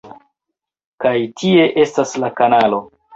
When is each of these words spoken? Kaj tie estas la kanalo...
Kaj 1.05 1.11
tie 1.41 1.65
estas 1.83 2.15
la 2.25 2.31
kanalo... 2.41 2.81